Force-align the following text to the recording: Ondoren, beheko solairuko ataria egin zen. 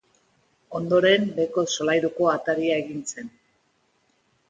Ondoren, 0.79 1.27
beheko 1.35 1.65
solairuko 1.75 2.33
ataria 2.35 2.83
egin 2.85 3.07
zen. 3.15 3.33